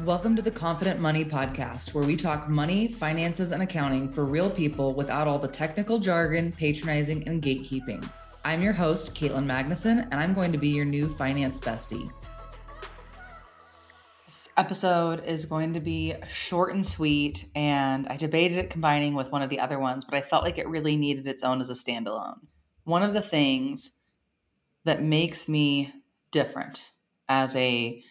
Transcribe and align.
Welcome 0.00 0.34
to 0.34 0.42
the 0.42 0.50
Confident 0.50 0.98
Money 0.98 1.24
Podcast, 1.24 1.94
where 1.94 2.02
we 2.02 2.16
talk 2.16 2.48
money, 2.48 2.90
finances, 2.90 3.52
and 3.52 3.62
accounting 3.62 4.10
for 4.10 4.24
real 4.24 4.50
people 4.50 4.94
without 4.94 5.28
all 5.28 5.38
the 5.38 5.46
technical 5.46 6.00
jargon, 6.00 6.50
patronizing, 6.50 7.28
and 7.28 7.40
gatekeeping. 7.40 8.10
I'm 8.44 8.62
your 8.62 8.72
host, 8.72 9.14
Caitlin 9.14 9.46
Magnuson, 9.46 10.08
and 10.10 10.14
I'm 10.14 10.34
going 10.34 10.50
to 10.50 10.58
be 10.58 10.70
your 10.70 10.86
new 10.86 11.08
finance 11.08 11.60
bestie. 11.60 12.10
This 14.24 14.48
episode 14.56 15.24
is 15.24 15.44
going 15.44 15.74
to 15.74 15.80
be 15.80 16.14
short 16.26 16.72
and 16.72 16.84
sweet, 16.84 17.44
and 17.54 18.08
I 18.08 18.16
debated 18.16 18.58
it 18.58 18.70
combining 18.70 19.14
with 19.14 19.30
one 19.30 19.42
of 19.42 19.50
the 19.50 19.60
other 19.60 19.78
ones, 19.78 20.04
but 20.04 20.16
I 20.16 20.22
felt 20.22 20.42
like 20.42 20.58
it 20.58 20.66
really 20.66 20.96
needed 20.96 21.28
its 21.28 21.44
own 21.44 21.60
as 21.60 21.70
a 21.70 21.74
standalone. 21.74 22.40
One 22.82 23.04
of 23.04 23.12
the 23.12 23.22
things 23.22 23.92
that 24.84 25.00
makes 25.00 25.48
me 25.48 25.92
different 26.32 26.90
as 27.28 27.54
a 27.54 28.02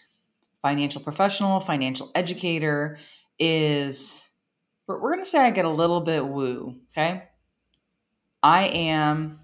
financial 0.62 1.02
professional, 1.02 1.60
financial 1.60 2.12
educator 2.16 2.98
is 3.40 4.30
we're 4.88 5.12
going 5.12 5.24
to 5.24 5.30
say 5.30 5.40
I 5.40 5.52
get 5.52 5.66
a 5.66 5.70
little 5.70 6.02
bit 6.02 6.26
woo, 6.26 6.76
okay? 6.92 7.24
I 8.44 8.64
am 8.64 9.40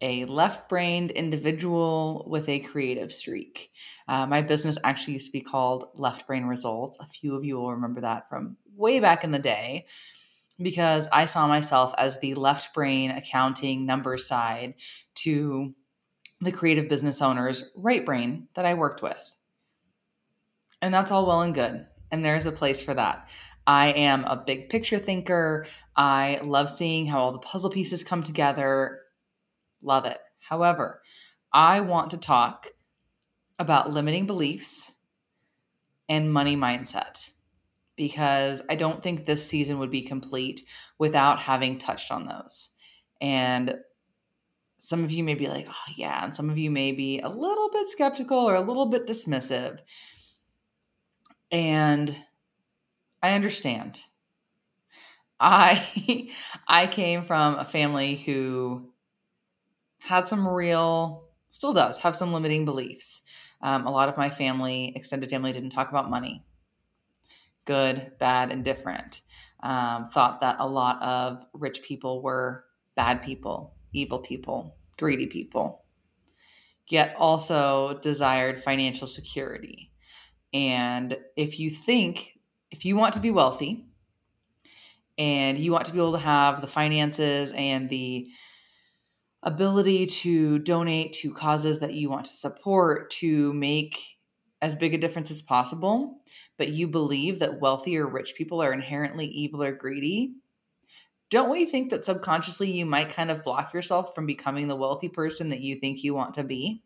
a 0.00 0.24
left 0.26 0.68
brained 0.68 1.10
individual 1.10 2.24
with 2.28 2.48
a 2.48 2.60
creative 2.60 3.12
streak. 3.12 3.70
Uh, 4.06 4.26
my 4.26 4.40
business 4.40 4.78
actually 4.84 5.14
used 5.14 5.26
to 5.26 5.32
be 5.32 5.40
called 5.40 5.86
Left 5.94 6.26
Brain 6.26 6.44
Results. 6.44 6.98
A 7.00 7.06
few 7.06 7.34
of 7.34 7.44
you 7.44 7.56
will 7.56 7.72
remember 7.72 8.00
that 8.02 8.28
from 8.28 8.56
way 8.76 9.00
back 9.00 9.24
in 9.24 9.32
the 9.32 9.38
day 9.38 9.86
because 10.60 11.08
I 11.12 11.26
saw 11.26 11.48
myself 11.48 11.94
as 11.98 12.20
the 12.20 12.34
left 12.34 12.72
brain 12.74 13.10
accounting 13.10 13.86
number 13.86 14.16
side 14.18 14.74
to 15.16 15.74
the 16.40 16.52
creative 16.52 16.88
business 16.88 17.20
owner's 17.20 17.72
right 17.76 18.04
brain 18.04 18.48
that 18.54 18.64
I 18.64 18.74
worked 18.74 19.02
with. 19.02 19.34
And 20.80 20.92
that's 20.92 21.10
all 21.10 21.26
well 21.26 21.42
and 21.42 21.54
good. 21.54 21.86
And 22.10 22.24
there's 22.24 22.46
a 22.46 22.52
place 22.52 22.80
for 22.80 22.94
that. 22.94 23.28
I 23.66 23.88
am 23.88 24.24
a 24.24 24.36
big 24.36 24.70
picture 24.70 24.98
thinker. 24.98 25.66
I 25.94 26.40
love 26.42 26.70
seeing 26.70 27.06
how 27.06 27.18
all 27.18 27.32
the 27.32 27.38
puzzle 27.38 27.70
pieces 27.70 28.02
come 28.02 28.22
together. 28.22 29.00
Love 29.82 30.06
it. 30.06 30.18
However, 30.40 31.02
I 31.52 31.80
want 31.80 32.10
to 32.12 32.18
talk 32.18 32.68
about 33.58 33.92
limiting 33.92 34.26
beliefs 34.26 34.94
and 36.08 36.32
money 36.32 36.56
mindset 36.56 37.30
because 37.96 38.62
I 38.70 38.76
don't 38.76 39.02
think 39.02 39.24
this 39.24 39.46
season 39.46 39.78
would 39.80 39.90
be 39.90 40.02
complete 40.02 40.62
without 40.98 41.40
having 41.40 41.76
touched 41.76 42.10
on 42.10 42.26
those. 42.26 42.70
And 43.20 43.78
some 44.78 45.02
of 45.04 45.10
you 45.10 45.24
may 45.24 45.34
be 45.34 45.48
like, 45.48 45.66
oh, 45.68 45.92
yeah. 45.96 46.24
And 46.24 46.34
some 46.34 46.48
of 46.48 46.56
you 46.56 46.70
may 46.70 46.92
be 46.92 47.20
a 47.20 47.28
little 47.28 47.68
bit 47.70 47.88
skeptical 47.88 48.38
or 48.38 48.54
a 48.54 48.60
little 48.60 48.86
bit 48.86 49.06
dismissive. 49.06 49.80
And 51.50 52.24
I 53.22 53.34
understand. 53.34 54.00
I 55.40 56.30
I 56.68 56.86
came 56.86 57.22
from 57.22 57.56
a 57.56 57.64
family 57.64 58.16
who 58.16 58.90
had 60.02 60.26
some 60.28 60.46
real 60.46 61.24
still 61.50 61.72
does 61.72 61.98
have 61.98 62.14
some 62.16 62.32
limiting 62.32 62.64
beliefs. 62.64 63.22
Um, 63.60 63.86
a 63.86 63.90
lot 63.90 64.08
of 64.08 64.16
my 64.16 64.30
family, 64.30 64.92
extended 64.94 65.30
family, 65.30 65.52
didn't 65.52 65.70
talk 65.70 65.88
about 65.90 66.10
money. 66.10 66.44
Good, 67.64 68.12
bad, 68.18 68.52
and 68.52 68.64
different. 68.64 69.22
Um, 69.60 70.06
thought 70.06 70.40
that 70.40 70.56
a 70.60 70.68
lot 70.68 71.02
of 71.02 71.44
rich 71.52 71.82
people 71.82 72.22
were 72.22 72.64
bad 72.94 73.22
people, 73.22 73.74
evil 73.92 74.20
people, 74.20 74.76
greedy 74.96 75.26
people. 75.26 75.84
Yet 76.86 77.16
also 77.18 77.98
desired 78.00 78.62
financial 78.62 79.06
security 79.06 79.88
and 80.52 81.16
if 81.36 81.58
you 81.58 81.70
think, 81.70 82.38
if 82.70 82.84
you 82.84 82.96
want 82.96 83.14
to 83.14 83.20
be 83.20 83.30
wealthy 83.30 83.86
and 85.16 85.58
you 85.58 85.72
want 85.72 85.86
to 85.86 85.92
be 85.92 85.98
able 85.98 86.12
to 86.12 86.18
have 86.18 86.60
the 86.60 86.66
finances 86.66 87.52
and 87.56 87.88
the 87.90 88.28
ability 89.42 90.06
to 90.06 90.58
donate 90.58 91.12
to 91.12 91.32
causes 91.32 91.80
that 91.80 91.94
you 91.94 92.10
want 92.10 92.24
to 92.24 92.30
support 92.30 93.10
to 93.10 93.52
make 93.52 94.18
as 94.60 94.74
big 94.74 94.94
a 94.94 94.98
difference 94.98 95.30
as 95.30 95.40
possible, 95.40 96.18
but 96.56 96.68
you 96.68 96.88
believe 96.88 97.38
that 97.38 97.60
wealthy 97.60 97.96
or 97.96 98.06
rich 98.06 98.34
people 98.34 98.60
are 98.60 98.72
inherently 98.72 99.26
evil 99.26 99.62
or 99.62 99.72
greedy, 99.72 100.34
don't 101.30 101.50
we 101.50 101.66
think 101.66 101.90
that 101.90 102.04
subconsciously 102.04 102.70
you 102.70 102.86
might 102.86 103.10
kind 103.10 103.30
of 103.30 103.44
block 103.44 103.74
yourself 103.74 104.14
from 104.14 104.26
becoming 104.26 104.66
the 104.66 104.76
wealthy 104.76 105.08
person 105.08 105.50
that 105.50 105.60
you 105.60 105.76
think 105.76 106.02
you 106.02 106.14
want 106.14 106.34
to 106.34 106.42
be? 106.42 106.82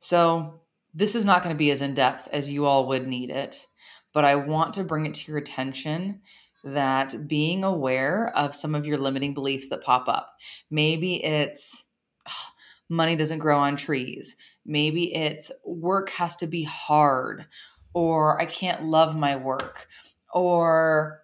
So, 0.00 0.60
this 0.94 1.14
is 1.14 1.24
not 1.24 1.42
going 1.42 1.54
to 1.54 1.58
be 1.58 1.70
as 1.70 1.82
in 1.82 1.94
depth 1.94 2.28
as 2.32 2.50
you 2.50 2.64
all 2.64 2.88
would 2.88 3.06
need 3.06 3.30
it, 3.30 3.66
but 4.12 4.24
I 4.24 4.36
want 4.36 4.74
to 4.74 4.84
bring 4.84 5.06
it 5.06 5.14
to 5.14 5.30
your 5.30 5.38
attention 5.38 6.20
that 6.64 7.26
being 7.26 7.64
aware 7.64 8.32
of 8.36 8.54
some 8.54 8.74
of 8.74 8.86
your 8.86 8.98
limiting 8.98 9.34
beliefs 9.34 9.68
that 9.68 9.82
pop 9.82 10.08
up. 10.08 10.36
Maybe 10.70 11.24
it's 11.24 11.84
ugh, 12.26 12.52
money 12.88 13.16
doesn't 13.16 13.38
grow 13.38 13.58
on 13.58 13.76
trees. 13.76 14.36
Maybe 14.66 15.14
it's 15.14 15.50
work 15.64 16.10
has 16.10 16.36
to 16.36 16.46
be 16.46 16.64
hard, 16.64 17.46
or 17.94 18.40
I 18.40 18.44
can't 18.44 18.84
love 18.84 19.16
my 19.16 19.36
work, 19.36 19.88
or 20.32 21.22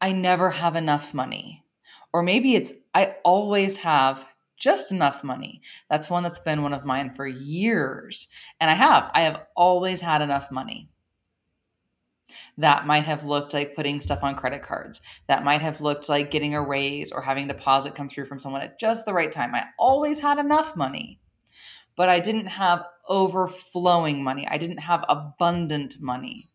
I 0.00 0.12
never 0.12 0.50
have 0.50 0.76
enough 0.76 1.12
money. 1.12 1.64
Or 2.12 2.22
maybe 2.22 2.54
it's 2.54 2.72
I 2.94 3.16
always 3.24 3.78
have 3.78 4.26
just 4.60 4.92
enough 4.92 5.24
money. 5.24 5.60
That's 5.88 6.08
one 6.08 6.22
that's 6.22 6.38
been 6.38 6.62
one 6.62 6.74
of 6.74 6.84
mine 6.84 7.10
for 7.10 7.26
years. 7.26 8.28
And 8.60 8.70
I 8.70 8.74
have, 8.74 9.10
I 9.14 9.22
have 9.22 9.44
always 9.56 10.02
had 10.02 10.22
enough 10.22 10.52
money. 10.52 10.88
That 12.56 12.86
might 12.86 13.04
have 13.04 13.24
looked 13.24 13.54
like 13.54 13.74
putting 13.74 14.00
stuff 14.00 14.22
on 14.22 14.36
credit 14.36 14.62
cards. 14.62 15.00
That 15.26 15.42
might 15.42 15.62
have 15.62 15.80
looked 15.80 16.08
like 16.08 16.30
getting 16.30 16.54
a 16.54 16.62
raise 16.62 17.10
or 17.10 17.22
having 17.22 17.50
a 17.50 17.54
deposit 17.54 17.94
come 17.96 18.08
through 18.08 18.26
from 18.26 18.38
someone 18.38 18.62
at 18.62 18.78
just 18.78 19.04
the 19.04 19.14
right 19.14 19.32
time. 19.32 19.54
I 19.54 19.64
always 19.78 20.20
had 20.20 20.38
enough 20.38 20.76
money, 20.76 21.18
but 21.96 22.08
I 22.08 22.20
didn't 22.20 22.46
have 22.46 22.84
overflowing 23.08 24.22
money. 24.22 24.46
I 24.48 24.58
didn't 24.58 24.78
have 24.78 25.04
abundant 25.08 25.96
money. 26.00 26.50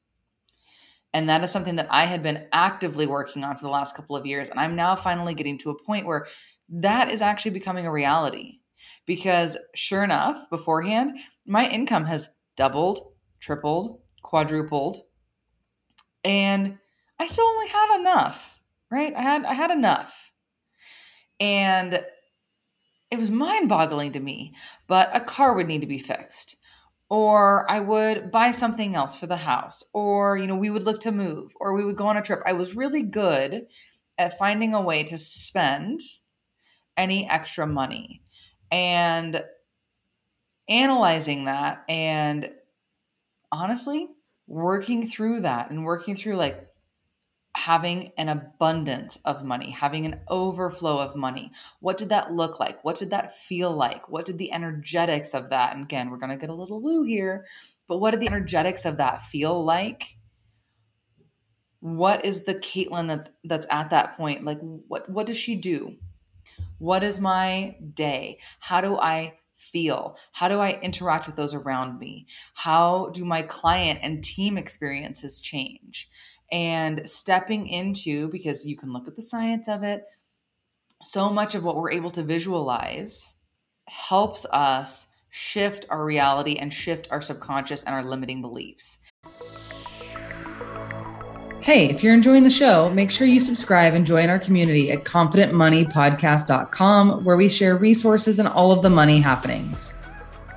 And 1.13 1.29
that 1.29 1.43
is 1.43 1.51
something 1.51 1.77
that 1.77 1.87
I 1.89 2.05
had 2.05 2.21
been 2.21 2.45
actively 2.51 3.05
working 3.05 3.43
on 3.45 3.55
for 3.55 3.63
the 3.63 3.69
last 3.69 3.95
couple 3.95 4.17
of 4.17 4.25
years. 4.25 4.49
And 4.49 4.59
I'm 4.59 4.75
now 4.75 4.97
finally 4.97 5.33
getting 5.33 5.57
to 5.59 5.69
a 5.69 5.83
point 5.83 6.05
where 6.05 6.27
that 6.69 7.11
is 7.11 7.21
actually 7.21 7.51
becoming 7.51 7.85
a 7.85 7.91
reality 7.91 8.59
because 9.05 9.57
sure 9.73 10.03
enough, 10.03 10.49
beforehand, 10.49 11.17
my 11.45 11.69
income 11.69 12.05
has 12.05 12.29
doubled, 12.57 13.13
tripled, 13.39 13.99
quadrupled, 14.23 14.97
and 16.23 16.77
I 17.19 17.27
still 17.27 17.45
only 17.45 17.69
had 17.69 17.99
enough, 17.99 18.59
right? 18.91 19.13
I 19.15 19.21
had 19.21 19.45
I 19.45 19.53
had 19.53 19.71
enough. 19.71 20.31
And 21.39 22.03
it 23.11 23.19
was 23.19 23.29
mind-boggling 23.29 24.13
to 24.13 24.19
me, 24.19 24.53
but 24.87 25.09
a 25.13 25.19
car 25.19 25.53
would 25.53 25.67
need 25.67 25.81
to 25.81 25.87
be 25.87 25.99
fixed 25.99 26.55
or 27.09 27.69
I 27.69 27.79
would 27.79 28.31
buy 28.31 28.51
something 28.51 28.95
else 28.95 29.15
for 29.15 29.27
the 29.27 29.37
house, 29.37 29.83
or 29.93 30.37
you 30.37 30.47
know, 30.47 30.55
we 30.55 30.69
would 30.69 30.85
look 30.85 30.99
to 31.01 31.11
move, 31.11 31.53
or 31.59 31.73
we 31.73 31.85
would 31.85 31.97
go 31.97 32.07
on 32.07 32.17
a 32.17 32.21
trip. 32.21 32.41
I 32.45 32.53
was 32.53 32.75
really 32.75 33.03
good 33.03 33.67
at 34.17 34.37
finding 34.37 34.73
a 34.73 34.81
way 34.81 35.03
to 35.03 35.17
spend 35.17 35.99
any 36.97 37.29
extra 37.29 37.67
money 37.67 38.21
and 38.71 39.43
analyzing 40.67 41.45
that 41.45 41.83
and 41.87 42.51
honestly 43.51 44.09
working 44.47 45.07
through 45.07 45.41
that 45.41 45.69
and 45.69 45.85
working 45.85 46.15
through 46.15 46.35
like 46.35 46.63
having 47.55 48.11
an 48.17 48.27
abundance 48.27 49.17
of 49.23 49.45
money, 49.45 49.71
having 49.71 50.05
an 50.05 50.19
overflow 50.27 50.99
of 50.99 51.15
money. 51.15 51.51
What 51.79 51.97
did 51.97 52.09
that 52.09 52.33
look 52.33 52.59
like? 52.59 52.83
What 52.83 52.99
did 52.99 53.11
that 53.11 53.33
feel 53.33 53.71
like? 53.71 54.09
What 54.09 54.25
did 54.25 54.37
the 54.37 54.51
energetics 54.51 55.33
of 55.33 55.49
that? 55.49 55.73
And 55.73 55.85
again, 55.85 56.09
we're 56.09 56.17
going 56.17 56.31
to 56.31 56.37
get 56.37 56.49
a 56.49 56.53
little 56.53 56.81
woo 56.81 57.03
here, 57.03 57.45
but 57.87 57.99
what 57.99 58.11
did 58.11 58.19
the 58.19 58.27
energetics 58.27 58.83
of 58.85 58.97
that 58.97 59.21
feel 59.21 59.63
like? 59.63 60.17
What 61.79 62.25
is 62.25 62.43
the 62.43 62.55
Caitlin 62.55 63.07
that 63.07 63.29
that's 63.43 63.67
at 63.69 63.89
that 63.91 64.17
point? 64.17 64.43
Like 64.43 64.59
what 64.59 65.09
what 65.09 65.27
does 65.27 65.37
she 65.37 65.55
do? 65.55 65.95
What 66.77 67.03
is 67.03 67.19
my 67.19 67.77
day? 67.93 68.39
How 68.59 68.81
do 68.81 68.97
I 68.97 69.35
feel? 69.55 70.17
How 70.33 70.47
do 70.47 70.59
I 70.59 70.79
interact 70.81 71.25
with 71.25 71.37
those 71.37 71.53
around 71.53 71.99
me? 71.99 72.27
How 72.53 73.09
do 73.13 73.23
my 73.23 73.43
client 73.43 73.99
and 74.01 74.23
team 74.23 74.57
experiences 74.57 75.39
change? 75.39 76.09
And 76.51 77.07
stepping 77.07 77.67
into, 77.67 78.27
because 78.27 78.65
you 78.65 78.77
can 78.77 78.91
look 78.93 79.07
at 79.07 79.15
the 79.15 79.21
science 79.21 79.67
of 79.67 79.83
it, 79.83 80.03
so 81.01 81.29
much 81.29 81.55
of 81.55 81.63
what 81.63 81.77
we're 81.77 81.91
able 81.91 82.11
to 82.11 82.23
visualize 82.23 83.35
helps 83.87 84.45
us 84.51 85.07
shift 85.29 85.85
our 85.89 86.03
reality 86.03 86.55
and 86.55 86.73
shift 86.73 87.07
our 87.11 87.21
subconscious 87.21 87.83
and 87.83 87.95
our 87.95 88.03
limiting 88.03 88.41
beliefs. 88.41 88.99
Hey, 91.65 91.89
if 91.89 92.01
you're 92.03 92.13
enjoying 92.13 92.43
the 92.43 92.49
show, 92.51 92.91
make 92.91 93.09
sure 93.09 93.25
you 93.25 93.39
subscribe 93.39 93.95
and 93.95 94.05
join 94.05 94.29
our 94.29 94.37
community 94.37 94.91
at 94.91 95.03
confidentmoneypodcast.com, 95.03 97.23
where 97.23 97.37
we 97.37 97.49
share 97.49 97.75
resources 97.75 98.37
and 98.37 98.47
all 98.47 98.71
of 98.71 98.83
the 98.83 98.89
money 98.91 99.19
happenings. 99.19 99.95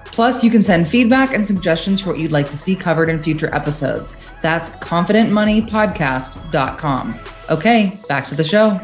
Plus, 0.04 0.44
you 0.44 0.50
can 0.50 0.62
send 0.62 0.90
feedback 0.90 1.32
and 1.32 1.46
suggestions 1.46 2.02
for 2.02 2.10
what 2.10 2.18
you'd 2.18 2.30
like 2.30 2.50
to 2.50 2.58
see 2.58 2.76
covered 2.76 3.08
in 3.08 3.22
future 3.22 3.48
episodes. 3.54 4.16
That's 4.42 4.68
confidentmoneypodcast.com. 4.68 7.20
Okay, 7.48 7.98
back 8.06 8.26
to 8.26 8.34
the 8.34 8.44
show. 8.44 8.78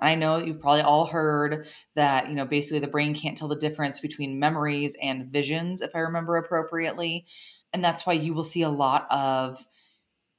I 0.00 0.14
know 0.14 0.38
you've 0.38 0.60
probably 0.60 0.82
all 0.82 1.06
heard 1.06 1.66
that, 1.94 2.28
you 2.28 2.34
know, 2.34 2.44
basically 2.44 2.80
the 2.80 2.88
brain 2.88 3.14
can't 3.14 3.36
tell 3.36 3.48
the 3.48 3.56
difference 3.56 4.00
between 4.00 4.38
memories 4.38 4.96
and 5.00 5.30
visions, 5.30 5.80
if 5.80 5.94
I 5.94 6.00
remember 6.00 6.36
appropriately. 6.36 7.26
And 7.72 7.84
that's 7.84 8.06
why 8.06 8.14
you 8.14 8.34
will 8.34 8.44
see 8.44 8.62
a 8.62 8.68
lot 8.68 9.06
of, 9.10 9.64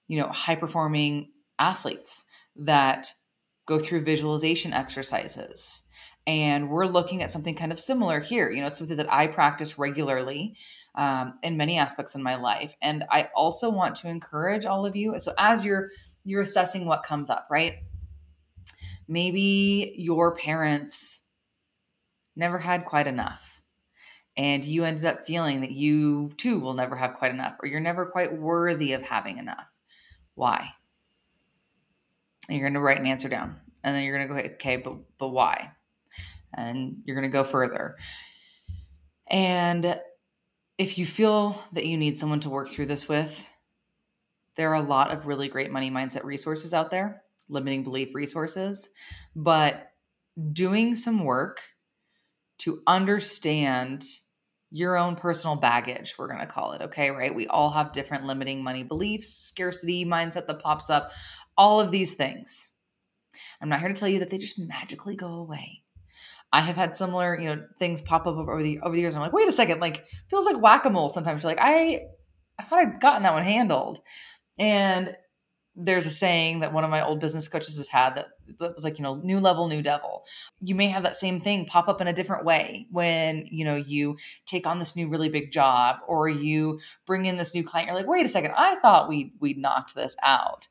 you 0.08 0.18
know, 0.18 0.28
high 0.28 0.56
performing 0.56 1.32
athletes 1.60 2.24
that 2.56 3.14
go 3.66 3.78
through 3.78 4.04
visualization 4.04 4.74
exercises. 4.74 5.84
And 6.26 6.70
we're 6.70 6.86
looking 6.88 7.22
at 7.22 7.32
something 7.32 7.56
kind 7.56 7.72
of 7.72 7.80
similar 7.80 8.20
here. 8.20 8.50
You 8.50 8.62
know, 8.62 8.68
it's 8.68 8.78
something 8.78 8.98
that 8.98 9.12
I 9.12 9.28
practice 9.28 9.78
regularly 9.78 10.56
um, 10.96 11.36
in 11.44 11.58
many 11.58 11.78
aspects 11.78 12.16
in 12.16 12.24
my 12.24 12.36
life. 12.36 12.76
And 12.82 13.06
I 13.10 13.30
also 13.36 13.70
want 13.70 13.96
to 13.98 14.10
encourage 14.10 14.66
all 14.66 14.86
of 14.86 14.96
you. 14.96 15.20
So 15.20 15.34
as 15.38 15.66
you're 15.66 15.90
you're 16.26 16.42
assessing 16.42 16.86
what 16.86 17.04
comes 17.04 17.30
up, 17.30 17.48
right? 17.50 17.76
Maybe 19.08 19.96
your 19.98 20.36
parents 20.36 21.24
never 22.36 22.58
had 22.58 22.84
quite 22.84 23.08
enough. 23.08 23.57
And 24.38 24.64
you 24.64 24.84
ended 24.84 25.06
up 25.06 25.26
feeling 25.26 25.62
that 25.62 25.72
you 25.72 26.32
too 26.38 26.60
will 26.60 26.76
never 26.76 26.96
have 26.96 27.16
quite 27.16 27.32
enough, 27.32 27.56
or 27.62 27.68
you're 27.68 27.80
never 27.80 28.06
quite 28.06 28.38
worthy 28.38 28.94
of 28.94 29.02
having 29.02 29.40
enough. 29.40 29.70
Why? 30.36 30.70
And 32.48 32.58
you're 32.58 32.66
going 32.66 32.76
to 32.76 32.80
write 32.80 33.00
an 33.00 33.08
answer 33.08 33.30
down. 33.30 33.60
And 33.84 33.96
then 33.96 34.04
you're 34.04 34.16
going 34.16 34.28
to 34.28 34.34
go, 34.34 34.50
okay, 34.56 34.78
but, 34.78 34.96
but 35.18 35.30
why? 35.30 35.72
And 36.54 37.02
you're 37.06 37.16
going 37.16 37.30
to 37.30 37.36
go 37.36 37.44
further. 37.44 37.98
And 39.28 40.00
if 40.78 40.98
you 40.98 41.06
feel 41.06 41.64
that 41.74 41.88
you 41.88 41.98
need 41.98 42.18
someone 42.18 42.40
to 42.42 42.50
work 42.50 42.70
through 42.70 42.86
this 42.86 43.10
with, 43.10 43.50
there 44.56 44.70
are 44.70 44.76
a 44.76 44.82
lot 44.82 45.12
of 45.12 45.28
really 45.28 45.48
great 45.48 45.72
money 45.72 45.90
mindset 45.90 46.24
resources 46.24 46.74
out 46.74 46.92
there 46.92 47.24
limiting 47.50 47.84
belief 47.84 48.14
resources, 48.14 48.90
but 49.36 49.92
doing 50.52 50.96
some 50.96 51.24
work 51.24 51.62
to 52.60 52.82
understand 52.86 54.04
your 54.70 54.98
own 54.98 55.16
personal 55.16 55.56
baggage, 55.56 56.16
we're 56.18 56.28
going 56.28 56.40
to 56.40 56.46
call 56.46 56.74
it, 56.74 56.82
okay, 56.82 57.10
right? 57.10 57.34
We 57.34 57.48
all 57.48 57.72
have 57.72 57.94
different 57.94 58.26
limiting 58.26 58.64
money 58.64 58.84
beliefs, 58.84 59.30
scarcity 59.30 60.06
mindset 60.06 60.48
that 60.48 60.60
pops 60.60 60.90
up, 60.90 61.12
all 61.58 61.80
of 61.80 61.92
these 61.92 62.16
things. 62.16 62.72
I'm 63.62 63.70
not 63.70 63.80
here 63.80 63.90
to 63.90 63.96
tell 63.96 64.10
you 64.10 64.20
that 64.20 64.30
they 64.30 64.38
just 64.38 64.60
magically 64.60 65.16
go 65.16 65.34
away. 65.34 65.84
I 66.52 66.62
have 66.62 66.76
had 66.76 66.96
similar, 66.96 67.40
you 67.40 67.48
know, 67.48 67.64
things 67.78 68.02
pop 68.02 68.26
up 68.26 68.38
over 68.38 68.64
the 68.64 68.80
over 68.80 68.96
the 68.96 69.02
years. 69.02 69.16
I'm 69.16 69.22
like, 69.22 69.34
wait 69.34 69.48
a 69.48 69.52
second, 69.52 69.80
like 69.80 70.06
feels 70.30 70.46
like 70.46 70.62
whack 70.62 70.86
a 70.86 70.90
mole. 70.90 71.10
Sometimes 71.10 71.44
you're 71.44 71.52
like, 71.52 71.62
I, 71.62 72.02
I 72.58 72.64
thought 72.64 72.80
I'd 72.80 73.02
gotten 73.02 73.24
that 73.24 73.34
one 73.34 73.44
handled, 73.44 74.00
and 74.58 75.16
there's 75.80 76.08
a 76.08 76.12
saying 76.12 76.62
that 76.62 76.74
one 76.74 76.84
of 76.84 76.90
my 76.90 77.06
old 77.06 77.20
business 77.20 77.48
coaches 77.48 77.78
has 77.78 77.88
had 77.88 78.16
that, 78.16 78.30
that 78.60 78.74
was 78.74 78.84
like, 78.84 78.98
you 78.98 79.04
know, 79.04 79.16
new 79.16 79.40
level, 79.40 79.68
new 79.68 79.84
devil. 79.84 80.24
You 80.60 80.74
may 80.74 80.88
have 80.88 81.04
that 81.04 81.16
same 81.16 81.40
thing 81.40 81.66
pop 81.66 81.88
up 81.88 82.02
in 82.02 82.08
a 82.08 82.14
different 82.14 82.46
way 82.46 82.88
when, 82.90 83.46
you 83.52 83.64
know, 83.64 83.76
you 83.76 84.18
take 84.48 84.66
on 84.66 84.80
this 84.80 84.96
new 84.96 85.08
really 85.08 85.30
big 85.30 85.52
job 85.52 85.98
or 86.08 86.28
you 86.28 86.80
bring 87.06 87.28
in 87.28 87.38
this 87.38 87.54
new 87.54 87.64
client. 87.64 87.88
You're 87.88 87.96
like, 87.96 88.08
wait 88.08 88.26
a 88.26 88.30
second, 88.30 88.54
I 88.58 88.80
thought 88.80 89.08
we 89.08 89.34
we 89.40 89.54
knocked 89.54 89.94
this 89.94 90.16
out. 90.24 90.68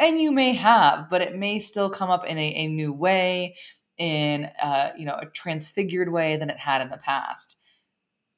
And 0.00 0.18
you 0.18 0.32
may 0.32 0.54
have, 0.54 1.08
but 1.08 1.20
it 1.20 1.36
may 1.36 1.60
still 1.60 1.88
come 1.88 2.10
up 2.10 2.24
in 2.24 2.36
a, 2.36 2.54
a 2.54 2.66
new 2.66 2.92
way, 2.92 3.54
in 3.98 4.50
uh, 4.60 4.90
you 4.98 5.04
know, 5.04 5.16
a 5.20 5.26
transfigured 5.26 6.10
way 6.10 6.36
than 6.36 6.50
it 6.50 6.58
had 6.58 6.82
in 6.82 6.88
the 6.88 6.96
past 6.96 7.59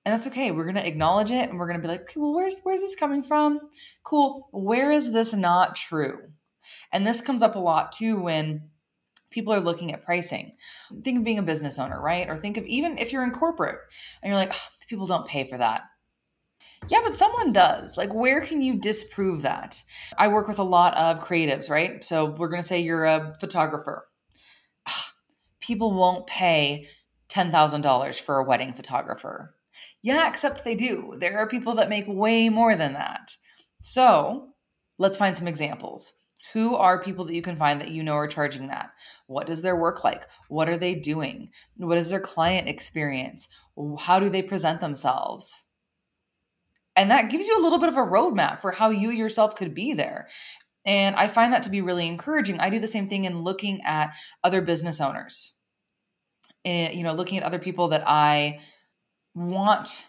and 0.05 0.13
that's 0.13 0.27
okay 0.27 0.51
we're 0.51 0.65
to 0.75 0.87
acknowledge 0.87 1.31
it 1.31 1.49
and 1.49 1.59
we're 1.59 1.67
to 1.81 1.83
be 1.83 1.89
like 1.89 2.03
okay 2.03 2.21
well 2.21 2.35
where's 2.35 2.61
where's 2.63 2.81
this 2.81 2.97
coming 2.97 3.23
from 3.23 3.59
cool 4.03 4.49
where 4.53 4.91
is 4.91 5.13
this 5.13 5.33
not 5.33 5.77
true 5.77 6.19
and 6.93 7.07
this 7.07 7.21
comes 7.21 7.43
up 7.43 7.55
a 7.55 7.59
lot 7.59 7.93
too 7.93 8.21
when 8.21 8.69
people 9.31 9.53
are 9.53 9.61
looking 9.61 9.93
at 9.93 10.05
pricing 10.05 10.53
think 11.03 11.19
of 11.19 11.25
being 11.25 11.39
a 11.39 11.43
business 11.43 11.79
owner 11.79 12.01
right 12.01 12.29
or 12.29 12.37
think 12.37 12.57
of 12.57 12.65
even 12.67 12.99
if 12.99 13.13
you're 13.13 13.25
in 13.25 13.31
corporate 13.31 13.79
and 14.23 14.31
you're 14.31 14.39
like 14.39 14.53
oh, 14.53 14.69
people 14.89 15.07
don't 15.07 15.27
pay 15.27 15.45
for 15.45 15.59
that 15.59 15.83
yeah, 16.89 17.01
but 17.05 17.15
someone 17.15 17.53
does. 17.53 17.97
Like, 17.97 18.13
where 18.13 18.41
can 18.41 18.61
you 18.61 18.75
disprove 18.75 19.43
that? 19.43 19.83
I 20.19 20.29
work 20.29 20.49
with 20.49 20.59
a 20.59 20.65
lot 20.65 20.97
of 20.97 21.21
creatives, 21.21 21.71
right? 21.71 22.03
So, 22.05 22.25
we're 22.25 22.49
going 22.49 22.61
to 22.63 22.67
say 22.67 22.81
you're 22.81 23.05
a 23.05 23.35
photographer. 23.39 24.09
People 25.61 25.93
won't 25.93 26.27
pay 26.27 26.87
$10,000 27.29 28.21
for 28.21 28.39
a 28.39 28.45
wedding 28.45 28.73
photographer. 28.73 29.55
Yeah, 30.03 30.29
except 30.29 30.65
they 30.65 30.75
do. 30.75 31.15
There 31.19 31.39
are 31.39 31.47
people 31.47 31.75
that 31.77 31.89
make 31.89 32.07
way 32.09 32.49
more 32.49 32.75
than 32.75 32.93
that. 32.95 33.37
So 33.83 34.49
let's 34.99 35.17
find 35.17 35.37
some 35.37 35.47
examples. 35.47 36.13
Who 36.55 36.75
are 36.75 37.01
people 37.01 37.25
that 37.27 37.35
you 37.35 37.43
can 37.43 37.55
find 37.55 37.81
that 37.81 37.93
you 37.93 38.03
know 38.03 38.15
are 38.15 38.27
charging 38.27 38.67
that? 38.67 38.91
What 39.29 39.47
does 39.47 39.63
their 39.63 39.77
work 39.77 40.03
like? 40.03 40.27
What 40.49 40.69
are 40.69 40.77
they 40.77 40.95
doing? 40.95 41.51
What 41.77 41.99
is 41.99 42.11
their 42.11 42.21
client 42.21 42.69
experience? 42.69 43.49
How 44.01 44.19
do 44.19 44.29
they 44.29 44.43
present 44.43 44.81
themselves? 44.81 45.67
And 46.97 47.11
that 47.11 47.31
gives 47.31 47.47
you 47.47 47.59
a 47.59 47.63
little 47.63 47.79
bit 47.79 47.89
of 47.89 47.97
a 47.97 48.01
roadmap 48.01 48.61
for 48.61 48.73
how 48.73 48.91
you 48.91 49.11
yourself 49.11 49.55
could 49.55 49.73
be 49.73 49.95
there. 49.95 50.27
And 50.85 51.15
I 51.15 51.29
find 51.29 51.53
that 51.53 51.63
to 51.63 51.71
be 51.71 51.81
really 51.81 52.09
encouraging. 52.09 52.59
I 52.59 52.71
do 52.71 52.81
the 52.81 52.89
same 52.89 53.09
thing 53.09 53.25
in 53.25 53.43
looking 53.43 53.81
at 53.85 54.15
other 54.43 54.61
business 54.61 55.01
owners. 55.01 55.57
And, 56.65 56.93
you 56.95 57.05
know, 57.05 57.13
looking 57.13 57.39
at 57.39 57.45
other 57.45 57.61
people 57.61 57.89
that 57.89 58.03
I 58.07 58.59
want 59.35 60.07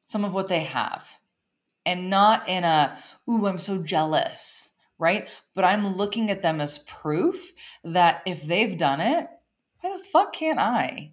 some 0.00 0.24
of 0.24 0.32
what 0.32 0.48
they 0.48 0.64
have 0.64 1.18
and 1.84 2.10
not 2.10 2.48
in 2.48 2.64
a, 2.64 2.96
ooh, 3.28 3.46
I'm 3.46 3.58
so 3.58 3.82
jealous, 3.82 4.70
right? 4.98 5.28
But 5.54 5.64
I'm 5.64 5.96
looking 5.96 6.30
at 6.30 6.42
them 6.42 6.60
as 6.60 6.78
proof 6.80 7.52
that 7.84 8.22
if 8.26 8.42
they've 8.42 8.76
done 8.76 9.00
it, 9.00 9.28
why 9.80 9.96
the 9.96 10.04
fuck 10.04 10.32
can't 10.32 10.58
I? 10.58 11.12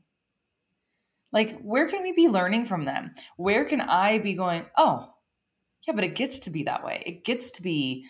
Like, 1.32 1.60
where 1.62 1.88
can 1.88 2.04
we 2.04 2.12
be 2.12 2.28
learning 2.28 2.66
from 2.66 2.86
them? 2.86 3.12
Where 3.38 3.66
can 3.66 3.82
I 3.82 4.20
be 4.20 4.34
going, 4.34 4.66
oh, 4.78 5.10
yeah, 5.88 5.94
but 5.94 6.04
it 6.04 6.16
gets 6.16 6.40
to 6.40 6.52
be 6.52 6.64
that 6.64 6.84
way. 6.84 7.04
It 7.06 7.26
gets 7.26 7.52
to 7.52 7.62
be 7.62 8.06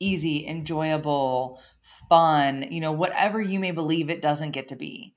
easy, 0.00 0.46
enjoyable, 0.46 1.60
fun, 2.08 2.66
you 2.70 2.80
know, 2.80 2.92
whatever 2.92 3.40
you 3.40 3.58
may 3.60 3.70
believe 3.70 4.10
it 4.10 4.20
doesn't 4.20 4.50
get 4.50 4.68
to 4.68 4.76
be. 4.76 5.14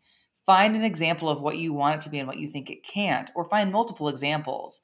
Find 0.47 0.77
an 0.77 0.83
example 0.83 1.29
of 1.29 1.41
what 1.41 1.57
you 1.57 1.73
want 1.73 1.95
it 1.95 2.01
to 2.01 2.09
be 2.09 2.19
and 2.19 2.27
what 2.27 2.39
you 2.39 2.49
think 2.49 2.69
it 2.69 2.81
can't, 2.81 3.29
or 3.35 3.43
find 3.43 3.69
multiple 3.69 4.07
examples. 4.07 4.79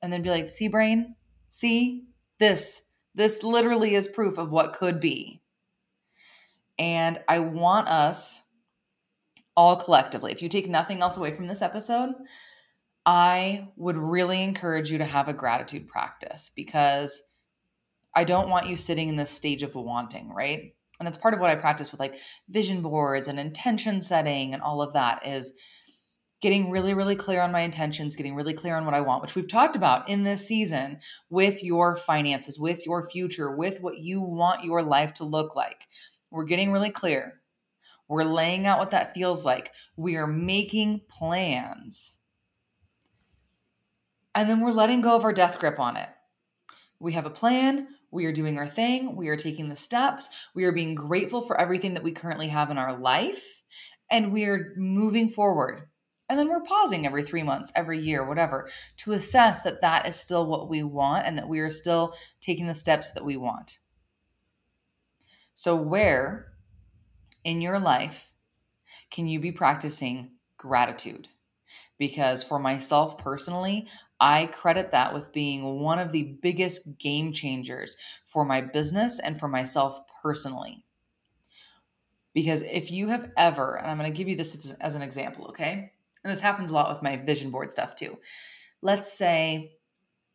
And 0.00 0.12
then 0.12 0.22
be 0.22 0.30
like, 0.30 0.48
see, 0.48 0.68
brain, 0.68 1.16
see 1.48 2.04
this. 2.38 2.82
This 3.12 3.42
literally 3.42 3.96
is 3.96 4.06
proof 4.06 4.38
of 4.38 4.52
what 4.52 4.72
could 4.72 5.00
be. 5.00 5.42
And 6.78 7.18
I 7.28 7.40
want 7.40 7.88
us 7.88 8.42
all 9.56 9.76
collectively, 9.76 10.30
if 10.30 10.42
you 10.42 10.48
take 10.48 10.68
nothing 10.68 11.02
else 11.02 11.16
away 11.16 11.32
from 11.32 11.48
this 11.48 11.60
episode, 11.60 12.14
I 13.04 13.68
would 13.76 13.96
really 13.96 14.44
encourage 14.44 14.92
you 14.92 14.98
to 14.98 15.04
have 15.04 15.26
a 15.26 15.34
gratitude 15.34 15.88
practice 15.88 16.52
because 16.54 17.20
I 18.14 18.22
don't 18.22 18.48
want 18.48 18.68
you 18.68 18.76
sitting 18.76 19.08
in 19.08 19.16
this 19.16 19.30
stage 19.30 19.64
of 19.64 19.74
wanting, 19.74 20.32
right? 20.32 20.74
And 21.00 21.06
that's 21.06 21.18
part 21.18 21.34
of 21.34 21.40
what 21.40 21.50
i 21.50 21.56
practice 21.56 21.90
with 21.90 22.00
like 22.00 22.16
vision 22.48 22.82
boards 22.82 23.26
and 23.26 23.40
intention 23.40 24.00
setting 24.00 24.54
and 24.54 24.62
all 24.62 24.80
of 24.80 24.92
that 24.92 25.26
is 25.26 25.52
getting 26.40 26.70
really 26.70 26.94
really 26.94 27.16
clear 27.16 27.40
on 27.40 27.50
my 27.50 27.60
intentions 27.60 28.14
getting 28.14 28.36
really 28.36 28.54
clear 28.54 28.76
on 28.76 28.84
what 28.84 28.94
i 28.94 29.00
want 29.00 29.22
which 29.22 29.34
we've 29.34 29.48
talked 29.48 29.74
about 29.74 30.08
in 30.08 30.22
this 30.22 30.46
season 30.46 30.98
with 31.28 31.64
your 31.64 31.96
finances 31.96 32.58
with 32.58 32.86
your 32.86 33.04
future 33.04 33.50
with 33.50 33.80
what 33.80 33.98
you 33.98 34.20
want 34.20 34.64
your 34.64 34.82
life 34.82 35.14
to 35.14 35.24
look 35.24 35.56
like. 35.56 35.86
We're 36.30 36.44
getting 36.44 36.72
really 36.72 36.90
clear. 36.90 37.40
We're 38.08 38.24
laying 38.24 38.66
out 38.66 38.78
what 38.78 38.90
that 38.90 39.14
feels 39.14 39.44
like. 39.44 39.72
We 39.96 40.16
are 40.16 40.26
making 40.26 41.02
plans. 41.08 42.18
And 44.34 44.48
then 44.48 44.60
we're 44.60 44.70
letting 44.70 45.00
go 45.00 45.16
of 45.16 45.24
our 45.24 45.32
death 45.32 45.58
grip 45.58 45.78
on 45.78 45.96
it. 45.96 46.08
We 46.98 47.12
have 47.12 47.26
a 47.26 47.30
plan 47.30 47.88
we 48.10 48.24
are 48.26 48.32
doing 48.32 48.58
our 48.58 48.68
thing. 48.68 49.14
We 49.16 49.28
are 49.28 49.36
taking 49.36 49.68
the 49.68 49.76
steps. 49.76 50.28
We 50.54 50.64
are 50.64 50.72
being 50.72 50.94
grateful 50.94 51.42
for 51.42 51.60
everything 51.60 51.94
that 51.94 52.02
we 52.02 52.12
currently 52.12 52.48
have 52.48 52.70
in 52.70 52.78
our 52.78 52.98
life. 52.98 53.62
And 54.10 54.32
we 54.32 54.44
are 54.44 54.72
moving 54.76 55.28
forward. 55.28 55.82
And 56.28 56.38
then 56.38 56.48
we're 56.48 56.62
pausing 56.62 57.06
every 57.06 57.24
three 57.24 57.42
months, 57.42 57.72
every 57.74 57.98
year, 57.98 58.24
whatever, 58.24 58.68
to 58.98 59.12
assess 59.12 59.62
that 59.62 59.80
that 59.80 60.06
is 60.06 60.16
still 60.16 60.46
what 60.46 60.68
we 60.68 60.82
want 60.82 61.26
and 61.26 61.36
that 61.36 61.48
we 61.48 61.58
are 61.60 61.70
still 61.70 62.14
taking 62.40 62.68
the 62.68 62.74
steps 62.74 63.10
that 63.12 63.24
we 63.24 63.36
want. 63.36 63.78
So, 65.54 65.74
where 65.74 66.52
in 67.42 67.60
your 67.60 67.78
life 67.78 68.32
can 69.10 69.26
you 69.26 69.40
be 69.40 69.50
practicing 69.50 70.32
gratitude? 70.56 71.28
Because 71.98 72.44
for 72.44 72.58
myself 72.58 73.18
personally, 73.18 73.88
I 74.20 74.46
credit 74.46 74.90
that 74.90 75.14
with 75.14 75.32
being 75.32 75.80
one 75.80 75.98
of 75.98 76.12
the 76.12 76.36
biggest 76.42 76.98
game 76.98 77.32
changers 77.32 77.96
for 78.24 78.44
my 78.44 78.60
business 78.60 79.18
and 79.18 79.38
for 79.38 79.48
myself 79.48 80.00
personally. 80.22 80.84
Because 82.34 82.62
if 82.62 82.90
you 82.90 83.08
have 83.08 83.30
ever, 83.36 83.76
and 83.76 83.90
I'm 83.90 83.98
going 83.98 84.12
to 84.12 84.16
give 84.16 84.28
you 84.28 84.36
this 84.36 84.74
as, 84.80 84.94
an 84.94 85.02
example, 85.02 85.46
okay? 85.48 85.92
and 86.22 86.30
this 86.30 86.40
happens 86.40 86.70
a 86.70 86.74
lot 86.74 86.92
with 86.92 87.02
my 87.02 87.16
vision 87.16 87.50
board 87.50 87.70
stuff 87.70 87.96
too. 87.96 88.18
Let's 88.82 89.12
say 89.12 89.76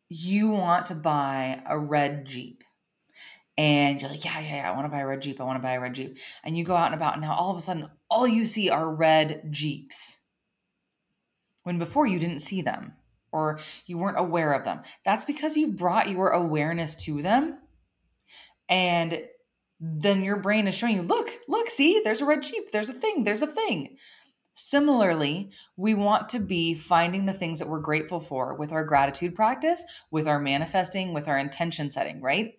you 0.08 0.50
want 0.50 0.86
to 0.86 0.94
buy 0.94 1.62
a 1.66 1.78
red 1.78 2.26
Jeep 2.26 2.64
and 3.56 4.00
you're 4.00 4.10
like, 4.10 4.24
yeah, 4.24 4.38
yeah, 4.40 4.56
yeah, 4.56 4.70
I 4.70 4.74
want 4.74 4.84
to 4.84 4.90
buy 4.90 5.00
a 5.00 5.06
red 5.06 5.22
Jeep. 5.22 5.40
I 5.40 5.44
want 5.44 5.60
to 5.60 5.66
buy 5.66 5.72
a 5.72 5.80
red 5.80 5.94
Jeep. 5.94 6.18
And 6.44 6.56
you 6.56 6.64
go 6.64 6.76
out 6.76 6.86
and 6.86 6.94
about, 6.94 7.14
and 7.14 7.22
now 7.22 7.34
all 7.34 7.50
of 7.50 7.56
a 7.56 7.60
sudden, 7.60 7.86
all 8.10 8.28
you 8.28 8.44
see 8.44 8.68
are 8.68 8.88
red 8.88 9.48
Jeeps. 9.50 10.24
When 11.62 11.78
before 11.78 12.06
you 12.06 12.18
didn't 12.18 12.40
see 12.40 12.60
them 12.60 12.92
or 13.36 13.58
you 13.84 13.98
weren't 13.98 14.18
aware 14.18 14.52
of 14.52 14.64
them. 14.64 14.80
That's 15.04 15.24
because 15.24 15.56
you've 15.56 15.76
brought 15.76 16.08
your 16.08 16.30
awareness 16.30 16.94
to 17.04 17.20
them. 17.20 17.58
And 18.68 19.22
then 19.78 20.22
your 20.22 20.36
brain 20.36 20.66
is 20.66 20.74
showing 20.74 20.96
you, 20.96 21.02
look, 21.02 21.28
look, 21.48 21.68
see, 21.68 22.00
there's 22.02 22.22
a 22.22 22.26
red 22.26 22.42
Jeep. 22.42 22.72
There's 22.72 22.88
a 22.88 22.94
thing. 22.94 23.24
There's 23.24 23.42
a 23.42 23.46
thing. 23.46 23.96
Similarly, 24.54 25.50
we 25.76 25.94
want 25.94 26.30
to 26.30 26.38
be 26.38 26.72
finding 26.72 27.26
the 27.26 27.34
things 27.34 27.58
that 27.58 27.68
we're 27.68 27.80
grateful 27.80 28.20
for 28.20 28.54
with 28.54 28.72
our 28.72 28.84
gratitude 28.84 29.34
practice, 29.34 29.84
with 30.10 30.26
our 30.26 30.38
manifesting, 30.38 31.12
with 31.12 31.28
our 31.28 31.36
intention 31.36 31.90
setting, 31.90 32.22
right? 32.22 32.54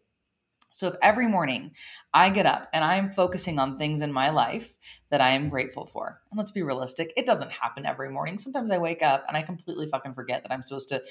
So 0.77 0.89
if 0.89 0.95
every 1.01 1.27
morning 1.27 1.71
I 2.13 2.29
get 2.29 2.45
up 2.45 2.69
and 2.71 2.83
I'm 2.83 3.11
focusing 3.11 3.57
on 3.57 3.75
things 3.75 3.99
in 3.99 4.13
my 4.13 4.29
life 4.29 4.77
that 5.09 5.21
I 5.21 5.31
am 5.31 5.49
grateful 5.49 5.87
for, 5.87 6.21
and 6.29 6.37
let's 6.37 6.51
be 6.51 6.61
realistic, 6.61 7.11
it 7.17 7.25
doesn't 7.25 7.51
happen 7.51 7.83
every 7.83 8.11
morning. 8.11 8.37
Sometimes 8.37 8.69
I 8.69 8.77
wake 8.77 9.01
up 9.01 9.25
and 9.27 9.35
I 9.35 9.41
completely 9.41 9.87
fucking 9.87 10.13
forget 10.13 10.43
that 10.43 10.51
I'm 10.51 10.61
supposed 10.61 10.89
to 10.89 11.01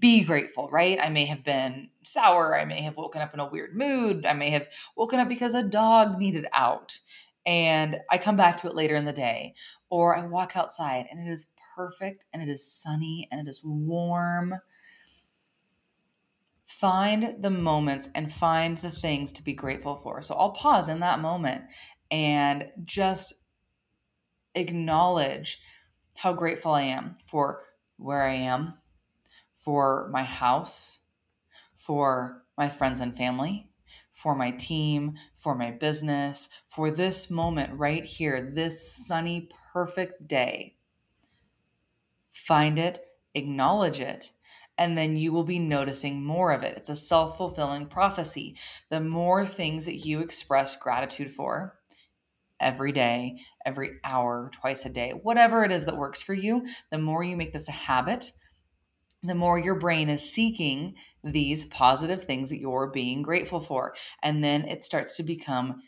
be 0.00 0.24
grateful, 0.24 0.68
right? 0.72 0.98
I 1.00 1.10
may 1.10 1.26
have 1.26 1.44
been 1.44 1.90
sour. 2.02 2.58
I 2.58 2.64
may 2.64 2.82
have 2.82 2.96
woken 2.96 3.22
up 3.22 3.32
in 3.32 3.38
a 3.38 3.46
weird 3.46 3.76
mood. 3.76 4.26
I 4.26 4.32
may 4.32 4.50
have 4.50 4.66
woken 4.96 5.20
up 5.20 5.28
because 5.28 5.54
a 5.54 5.62
dog 5.62 6.18
needed 6.18 6.48
out 6.52 6.98
and 7.46 8.00
I 8.10 8.18
come 8.18 8.34
back 8.34 8.56
to 8.58 8.66
it 8.66 8.74
later 8.74 8.96
in 8.96 9.04
the 9.04 9.12
day. 9.12 9.54
Or 9.90 10.16
I 10.16 10.26
walk 10.26 10.56
outside 10.56 11.06
and 11.08 11.24
it 11.24 11.30
is 11.30 11.52
perfect 11.76 12.24
and 12.32 12.42
it 12.42 12.48
is 12.48 12.66
sunny 12.66 13.28
and 13.30 13.46
it 13.46 13.48
is 13.48 13.62
warm 13.64 14.56
find 16.70 17.42
the 17.42 17.50
moments 17.50 18.08
and 18.14 18.32
find 18.32 18.76
the 18.76 18.90
things 18.90 19.32
to 19.32 19.42
be 19.42 19.52
grateful 19.52 19.96
for. 19.96 20.22
So 20.22 20.36
I'll 20.36 20.52
pause 20.52 20.88
in 20.88 21.00
that 21.00 21.18
moment 21.18 21.64
and 22.12 22.68
just 22.84 23.34
acknowledge 24.54 25.60
how 26.14 26.32
grateful 26.32 26.72
I 26.72 26.82
am 26.82 27.16
for 27.24 27.62
where 27.96 28.22
I 28.22 28.34
am, 28.34 28.74
for 29.52 30.08
my 30.12 30.22
house, 30.22 31.00
for 31.74 32.44
my 32.56 32.68
friends 32.68 33.00
and 33.00 33.14
family, 33.14 33.70
for 34.12 34.36
my 34.36 34.52
team, 34.52 35.14
for 35.34 35.56
my 35.56 35.72
business, 35.72 36.48
for 36.66 36.90
this 36.90 37.30
moment 37.30 37.76
right 37.76 38.04
here, 38.04 38.40
this 38.40 39.06
sunny, 39.06 39.48
perfect 39.72 40.28
day. 40.28 40.76
Find 42.30 42.78
it, 42.78 43.00
acknowledge 43.34 43.98
it, 43.98 44.32
and 44.80 44.96
then 44.96 45.14
you 45.14 45.30
will 45.30 45.44
be 45.44 45.58
noticing 45.58 46.24
more 46.24 46.52
of 46.52 46.62
it. 46.62 46.74
It's 46.76 46.88
a 46.88 46.96
self 46.96 47.36
fulfilling 47.36 47.86
prophecy. 47.86 48.56
The 48.88 49.00
more 49.00 49.44
things 49.44 49.84
that 49.84 50.06
you 50.06 50.20
express 50.20 50.74
gratitude 50.74 51.30
for 51.30 51.78
every 52.58 52.90
day, 52.90 53.40
every 53.66 53.98
hour, 54.02 54.50
twice 54.52 54.86
a 54.86 54.90
day, 54.90 55.10
whatever 55.10 55.64
it 55.64 55.70
is 55.70 55.84
that 55.84 55.98
works 55.98 56.22
for 56.22 56.32
you, 56.32 56.66
the 56.90 56.98
more 56.98 57.22
you 57.22 57.36
make 57.36 57.52
this 57.52 57.68
a 57.68 57.72
habit, 57.72 58.30
the 59.22 59.34
more 59.34 59.58
your 59.58 59.74
brain 59.74 60.08
is 60.08 60.32
seeking 60.32 60.94
these 61.22 61.66
positive 61.66 62.24
things 62.24 62.48
that 62.48 62.58
you're 62.58 62.90
being 62.90 63.20
grateful 63.20 63.60
for. 63.60 63.94
And 64.22 64.42
then 64.42 64.64
it 64.64 64.82
starts 64.82 65.14
to 65.18 65.22
become 65.22 65.82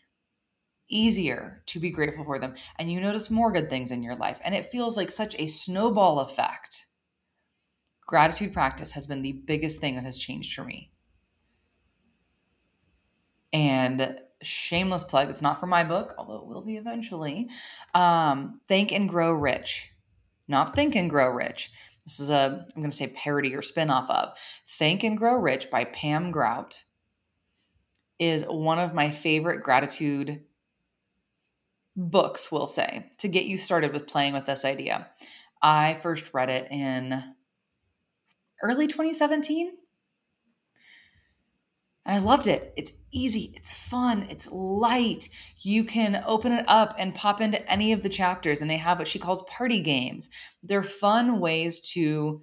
easier 0.91 1.63
to 1.65 1.81
be 1.81 1.89
grateful 1.89 2.25
for 2.25 2.39
them. 2.39 2.57
And 2.79 2.93
you 2.93 3.01
notice 3.01 3.31
more 3.31 3.53
good 3.53 3.71
things 3.71 3.91
in 3.91 4.03
your 4.03 4.17
life. 4.17 4.39
And 4.45 4.55
it 4.55 4.67
feels 4.67 4.99
like 4.99 5.11
such 5.11 5.35
a 5.39 5.47
snowball 5.47 6.21
effect 6.21 6.89
gratitude 8.13 8.53
practice 8.53 8.93
has 8.93 9.07
been 9.07 9.23
the 9.23 9.33
biggest 9.33 9.81
thing 9.81 9.95
that 9.95 10.05
has 10.05 10.19
changed 10.19 10.55
for 10.55 10.65
me. 10.65 10.91
And 13.55 14.19
shameless 14.43 15.03
plug, 15.03 15.31
it's 15.31 15.41
not 15.41 15.59
for 15.59 15.67
my 15.67 15.83
book, 15.83 16.15
although 16.19 16.37
it 16.37 16.47
will 16.47 16.61
be 16.61 16.77
eventually. 16.77 17.49
Um, 17.95 18.61
Thank 18.69 18.93
and 18.93 19.09
Grow 19.09 19.33
Rich, 19.33 19.95
not 20.47 20.75
Think 20.75 20.95
and 20.95 21.09
Grow 21.09 21.31
Rich. 21.31 21.71
This 22.05 22.21
is 22.21 22.29
a, 22.29 22.63
I'm 22.77 22.83
going 22.83 22.91
to 22.91 22.95
say 22.95 23.07
parody 23.07 23.55
or 23.55 23.63
spinoff 23.63 24.11
of 24.11 24.37
Think 24.67 25.03
and 25.05 25.17
Grow 25.17 25.37
Rich 25.37 25.71
by 25.71 25.85
Pam 25.85 26.31
Grout 26.33 26.85
is 28.19 28.45
one 28.45 28.79
of 28.79 28.93
my 28.93 29.11
favorite 29.11 29.63
gratitude 29.63 30.43
books, 31.97 32.53
we'll 32.53 32.67
say, 32.67 33.09
to 33.21 33.29
get 33.29 33.47
you 33.47 33.57
started 33.57 33.95
with 33.95 34.07
playing 34.07 34.35
with 34.35 34.45
this 34.45 34.67
idea. 34.67 35.09
I 35.63 35.95
first 35.95 36.35
read 36.35 36.51
it 36.51 36.71
in 36.71 37.37
early 38.63 38.87
2017. 38.87 39.73
And 42.05 42.17
I 42.17 42.19
loved 42.19 42.49
it. 42.49 42.73
It's 42.77 42.93
easy, 43.13 43.53
it's 43.55 43.73
fun, 43.73 44.27
it's 44.29 44.51
light. 44.51 45.29
You 45.59 45.85
can 45.85 46.23
open 46.27 46.51
it 46.51 46.65
up 46.67 46.95
and 46.99 47.15
pop 47.15 47.41
into 47.41 47.71
any 47.71 47.93
of 47.93 48.03
the 48.03 48.09
chapters, 48.09 48.61
and 48.61 48.69
they 48.69 48.79
have 48.79 48.99
what 48.99 49.07
she 49.07 49.21
calls 49.21 49.43
party 49.43 49.81
games. 49.81 50.29
They're 50.63 50.83
fun 50.83 51.39
ways 51.39 51.79
to 51.93 52.43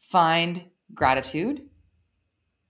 find 0.00 0.70
gratitude 0.92 1.62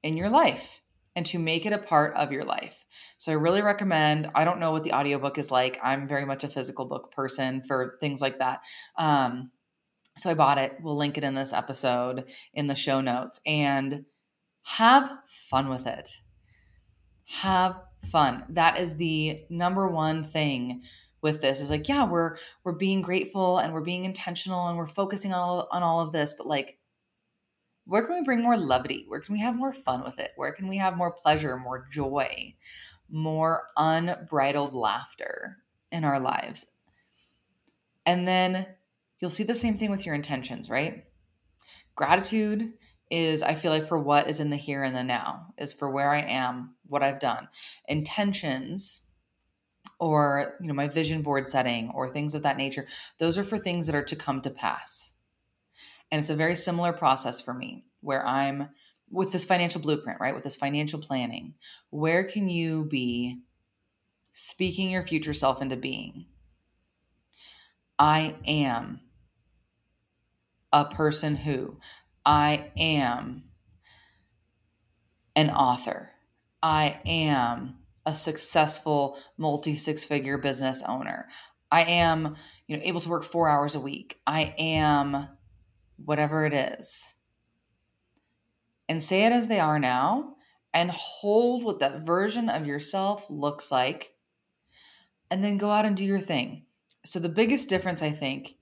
in 0.03 0.17
your 0.17 0.29
life 0.29 0.83
and 1.17 1.25
to 1.27 1.39
make 1.39 1.65
it 1.65 1.73
a 1.73 1.79
part 1.79 2.15
of 2.17 2.33
your 2.33 2.45
life. 2.45 2.85
So 3.19 3.33
I 3.33 3.37
really 3.37 3.63
recommend, 3.63 4.31
I 4.35 4.45
don't 4.45 4.59
know 4.59 4.73
what 4.73 4.85
the 4.85 4.93
audiobook 4.93 5.39
is 5.39 5.51
like. 5.51 5.79
I'm 5.83 6.09
very 6.09 6.25
much 6.25 6.45
a 6.45 6.49
physical 6.49 6.87
book 6.87 7.13
person 7.13 7.63
for 7.63 7.97
things 8.01 8.21
like 8.21 8.41
that. 8.41 8.61
Um, 8.99 9.51
so 10.17 10.31
I 10.31 10.35
bought 10.35 10.59
it. 10.59 10.77
We'll 10.81 10.97
link 10.97 11.19
it 11.19 11.25
in 11.25 11.35
this 11.35 11.53
episode 11.53 12.31
in 12.53 12.67
the 12.67 12.75
show 12.75 13.01
notes 13.01 13.41
and 13.47 14.05
have 14.63 15.11
fun 15.27 15.69
with 15.69 15.87
it. 15.87 16.11
Have 17.27 17.81
fun. 18.05 18.45
That 18.49 18.79
is 18.79 18.97
the 18.97 19.45
number 19.51 19.89
one 19.89 20.25
thing 20.25 20.83
with 21.23 21.41
this 21.41 21.61
is 21.61 21.71
like, 21.71 21.89
yeah, 21.89 22.05
we're 22.05 22.37
we're 22.65 22.73
being 22.73 23.01
grateful 23.01 23.59
and 23.59 23.73
we're 23.73 23.81
being 23.81 24.05
intentional 24.05 24.69
and 24.69 24.77
we're 24.77 24.87
focusing 24.87 25.33
on 25.33 25.41
all, 25.41 25.69
on 25.71 25.83
all 25.83 26.01
of 26.01 26.13
this, 26.13 26.35
but 26.37 26.47
like 26.47 26.79
where 27.87 28.07
can 28.07 28.15
we 28.15 28.23
bring 28.23 28.43
more 28.43 28.57
levity? 28.57 29.05
Where 29.09 29.21
can 29.21 29.35
we 29.35 29.41
have 29.41 29.57
more 29.57 29.73
fun 29.73 30.03
with 30.05 30.19
it? 30.19 30.33
Where 30.37 30.53
can 30.53 30.69
we 30.69 30.79
have 30.79 30.97
more 30.97 31.13
pleasure, 31.13 31.57
more 31.57 31.87
joy, 31.91 32.55
more 33.11 33.65
unbridled 33.77 34.73
laughter 34.73 35.59
in 35.93 36.05
our 36.05 36.19
lives? 36.19 36.67
And 38.07 38.27
then 38.27 38.67
you'll 39.21 39.31
see 39.31 39.45
the 39.45 39.55
same 39.55 39.77
thing 39.77 39.91
with 39.91 40.07
your 40.07 40.15
intentions, 40.15 40.69
right? 40.69 41.05
Gratitude 41.95 42.73
is, 43.11 43.43
I 43.43 43.55
feel 43.55 43.71
like, 43.71 43.85
for 43.85 43.99
what 43.99 44.29
is 44.29 44.41
in 44.41 44.51
the 44.51 44.57
here 44.57 44.83
and 44.83 44.97
the 44.97 45.05
now, 45.05 45.55
is 45.59 45.73
for 45.73 45.91
where 45.91 46.11
I 46.11 46.21
am, 46.21 46.75
what 46.87 47.03
I've 47.03 47.21
done. 47.21 47.49
Intentions 47.89 49.05
or 49.99 50.57
you 50.61 50.69
know 50.69 50.75
my 50.75 50.89
vision 50.89 51.23
board 51.23 51.49
setting 51.49 51.91
or 51.95 52.09
things 52.09 52.35
of 52.35 52.43
that 52.43 52.57
nature 52.57 52.87
those 53.19 53.39
are 53.39 53.45
for 53.45 53.59
things 53.59 53.87
that 53.87 53.95
are 53.95 54.03
to 54.03 54.17
come 54.17 54.41
to 54.41 54.51
pass 54.51 55.15
and 56.11 56.19
it's 56.19 56.31
a 56.31 56.35
very 56.35 56.55
similar 56.55 56.93
process 56.93 57.41
for 57.41 57.55
me 57.55 57.85
where 58.01 58.27
i'm 58.27 58.69
with 59.11 59.33
this 59.33 59.45
financial 59.45 59.81
blueprint 59.81 60.21
right 60.21 60.35
with 60.35 60.45
this 60.45 60.57
financial 60.57 60.99
planning 60.99 61.55
where 61.91 62.25
can 62.25 62.49
you 62.49 62.85
be 62.85 63.39
speaking 64.33 64.91
your 64.91 65.03
future 65.03 65.33
self 65.33 65.63
into 65.63 65.77
being 65.77 66.27
i 67.99 68.35
am 68.47 69.01
a 70.73 70.85
person 70.85 71.37
who 71.37 71.79
I 72.27 72.73
am 72.77 73.45
an 75.37 75.51
author. 75.51 76.11
I 76.63 77.01
am 77.07 77.77
a 78.07 78.15
successful 78.15 79.19
multi 79.37 79.75
six 79.75 80.05
figure 80.05 80.39
business 80.39 80.83
owner. 80.87 81.29
I 81.71 81.83
am, 81.83 82.37
you 82.67 82.77
know, 82.77 82.83
able 82.85 83.01
to 83.01 83.09
work 83.09 83.25
4 83.25 83.49
hours 83.49 83.75
a 83.75 83.81
week. 83.81 84.21
I 84.27 84.55
am 84.59 85.29
whatever 85.97 86.45
it 86.45 86.53
is. 86.53 87.15
And 88.89 89.03
say 89.03 89.25
it 89.25 89.33
as 89.33 89.49
they 89.49 89.61
are 89.61 89.79
now 89.79 90.37
and 90.73 90.91
hold 90.91 91.65
what 91.65 91.79
that 91.81 92.03
version 92.03 92.49
of 92.49 92.67
yourself 92.67 93.29
looks 93.31 93.73
like 93.73 94.15
and 95.31 95.43
then 95.43 95.59
go 95.59 95.71
out 95.71 95.87
and 95.87 95.97
do 95.97 96.05
your 96.05 96.21
thing. 96.21 96.65
So 97.05 97.19
the 97.19 97.29
biggest 97.29 97.69
difference 97.69 98.03
I 98.03 98.11
think 98.11 98.57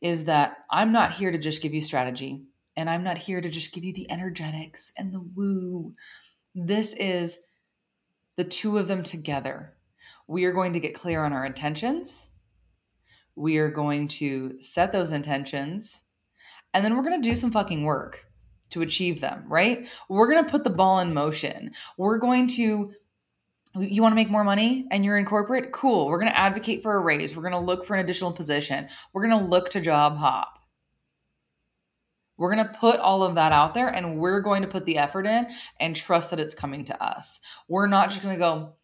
is 0.00 0.24
that 0.24 0.58
I'm 0.70 0.92
not 0.92 1.12
here 1.12 1.30
to 1.30 1.38
just 1.38 1.62
give 1.62 1.72
you 1.72 1.80
strategy 1.80 2.42
and 2.76 2.90
I'm 2.90 3.02
not 3.02 3.18
here 3.18 3.40
to 3.40 3.48
just 3.48 3.72
give 3.72 3.84
you 3.84 3.92
the 3.92 4.10
energetics 4.10 4.92
and 4.98 5.12
the 5.12 5.20
woo. 5.20 5.94
This 6.54 6.94
is 6.94 7.38
the 8.36 8.44
two 8.44 8.78
of 8.78 8.88
them 8.88 9.02
together. 9.02 9.74
We 10.26 10.44
are 10.44 10.52
going 10.52 10.72
to 10.72 10.80
get 10.80 10.94
clear 10.94 11.24
on 11.24 11.32
our 11.32 11.46
intentions. 11.46 12.30
We 13.34 13.58
are 13.58 13.70
going 13.70 14.08
to 14.08 14.60
set 14.60 14.92
those 14.92 15.12
intentions 15.12 16.02
and 16.74 16.84
then 16.84 16.96
we're 16.96 17.04
going 17.04 17.20
to 17.20 17.28
do 17.28 17.36
some 17.36 17.50
fucking 17.50 17.84
work 17.84 18.26
to 18.70 18.82
achieve 18.82 19.20
them, 19.20 19.44
right? 19.48 19.88
We're 20.08 20.28
going 20.28 20.44
to 20.44 20.50
put 20.50 20.64
the 20.64 20.70
ball 20.70 20.98
in 20.98 21.14
motion. 21.14 21.70
We're 21.96 22.18
going 22.18 22.48
to 22.48 22.92
you 23.80 24.02
want 24.02 24.12
to 24.12 24.16
make 24.16 24.30
more 24.30 24.44
money 24.44 24.86
and 24.90 25.04
you're 25.04 25.16
in 25.16 25.24
corporate? 25.24 25.72
Cool. 25.72 26.06
We're 26.06 26.18
going 26.18 26.30
to 26.30 26.38
advocate 26.38 26.82
for 26.82 26.94
a 26.94 27.00
raise. 27.00 27.36
We're 27.36 27.42
going 27.42 27.52
to 27.52 27.58
look 27.58 27.84
for 27.84 27.94
an 27.94 28.04
additional 28.04 28.32
position. 28.32 28.88
We're 29.12 29.26
going 29.26 29.42
to 29.42 29.48
look 29.48 29.70
to 29.70 29.80
job 29.80 30.16
hop. 30.16 30.58
We're 32.36 32.54
going 32.54 32.66
to 32.66 32.78
put 32.78 33.00
all 33.00 33.22
of 33.22 33.34
that 33.36 33.52
out 33.52 33.74
there 33.74 33.88
and 33.88 34.18
we're 34.18 34.40
going 34.40 34.62
to 34.62 34.68
put 34.68 34.84
the 34.84 34.98
effort 34.98 35.26
in 35.26 35.46
and 35.80 35.96
trust 35.96 36.30
that 36.30 36.40
it's 36.40 36.54
coming 36.54 36.84
to 36.84 37.02
us. 37.02 37.40
We're 37.68 37.86
not 37.86 38.10
just 38.10 38.22
going 38.22 38.34
to 38.34 38.38
go, 38.38 38.74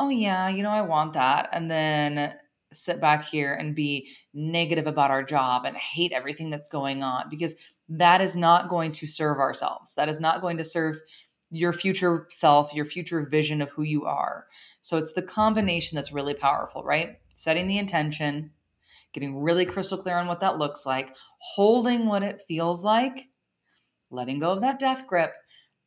oh, 0.00 0.08
yeah, 0.08 0.48
you 0.48 0.62
know, 0.62 0.70
I 0.70 0.82
want 0.82 1.12
that. 1.12 1.50
And 1.52 1.70
then 1.70 2.34
sit 2.72 3.00
back 3.00 3.24
here 3.24 3.54
and 3.54 3.74
be 3.74 4.08
negative 4.34 4.86
about 4.86 5.10
our 5.10 5.22
job 5.22 5.64
and 5.64 5.76
hate 5.76 6.12
everything 6.12 6.50
that's 6.50 6.68
going 6.68 7.02
on 7.02 7.28
because 7.30 7.54
that 7.88 8.20
is 8.20 8.36
not 8.36 8.68
going 8.68 8.92
to 8.92 9.06
serve 9.06 9.38
ourselves. 9.38 9.94
That 9.94 10.08
is 10.08 10.20
not 10.20 10.40
going 10.40 10.56
to 10.56 10.64
serve 10.64 11.00
your 11.56 11.72
future 11.72 12.26
self, 12.30 12.74
your 12.74 12.84
future 12.84 13.26
vision 13.28 13.60
of 13.62 13.70
who 13.70 13.82
you 13.82 14.04
are. 14.04 14.46
So 14.80 14.96
it's 14.96 15.12
the 15.12 15.22
combination 15.22 15.96
that's 15.96 16.12
really 16.12 16.34
powerful, 16.34 16.82
right? 16.82 17.18
Setting 17.34 17.66
the 17.66 17.78
intention, 17.78 18.50
getting 19.12 19.40
really 19.40 19.64
crystal 19.64 19.98
clear 19.98 20.16
on 20.16 20.26
what 20.26 20.40
that 20.40 20.58
looks 20.58 20.84
like, 20.86 21.14
holding 21.38 22.06
what 22.06 22.22
it 22.22 22.40
feels 22.40 22.84
like, 22.84 23.30
letting 24.10 24.38
go 24.38 24.52
of 24.52 24.60
that 24.60 24.78
death 24.78 25.06
grip, 25.06 25.34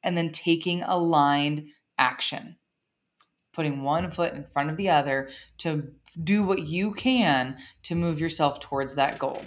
and 0.03 0.17
then 0.17 0.31
taking 0.31 0.81
aligned 0.83 1.67
action. 1.97 2.57
Putting 3.53 3.83
one 3.83 4.09
foot 4.09 4.33
in 4.33 4.43
front 4.43 4.69
of 4.69 4.77
the 4.77 4.89
other 4.89 5.29
to 5.59 5.91
do 6.23 6.43
what 6.43 6.63
you 6.63 6.93
can 6.93 7.57
to 7.83 7.95
move 7.95 8.19
yourself 8.19 8.59
towards 8.59 8.95
that 8.95 9.19
goal. 9.19 9.43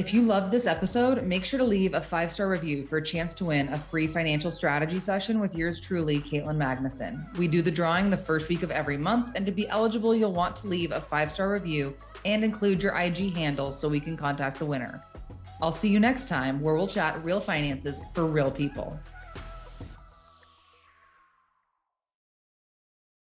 If 0.00 0.14
you 0.14 0.22
loved 0.22 0.50
this 0.50 0.66
episode, 0.66 1.22
make 1.24 1.44
sure 1.44 1.58
to 1.58 1.64
leave 1.64 1.92
a 1.92 2.00
five 2.00 2.32
star 2.32 2.48
review 2.48 2.84
for 2.86 2.96
a 2.96 3.04
chance 3.04 3.34
to 3.34 3.44
win 3.44 3.68
a 3.68 3.78
free 3.78 4.06
financial 4.06 4.50
strategy 4.50 4.98
session 4.98 5.38
with 5.38 5.54
yours 5.54 5.78
truly, 5.78 6.20
Caitlin 6.20 6.56
Magnuson. 6.56 7.36
We 7.36 7.46
do 7.46 7.60
the 7.60 7.70
drawing 7.70 8.08
the 8.08 8.16
first 8.16 8.48
week 8.48 8.62
of 8.62 8.70
every 8.70 8.96
month, 8.96 9.32
and 9.36 9.44
to 9.44 9.52
be 9.52 9.68
eligible, 9.68 10.14
you'll 10.14 10.32
want 10.32 10.56
to 10.56 10.68
leave 10.68 10.92
a 10.92 11.02
five 11.02 11.30
star 11.30 11.52
review 11.52 11.94
and 12.24 12.42
include 12.42 12.82
your 12.82 12.96
IG 12.96 13.34
handle 13.34 13.72
so 13.72 13.90
we 13.90 14.00
can 14.00 14.16
contact 14.16 14.58
the 14.58 14.64
winner. 14.64 15.04
I'll 15.60 15.70
see 15.70 15.90
you 15.90 16.00
next 16.00 16.30
time 16.30 16.62
where 16.62 16.76
we'll 16.76 16.86
chat 16.86 17.22
real 17.22 17.38
finances 17.38 18.00
for 18.14 18.24
real 18.24 18.50
people. 18.50 18.98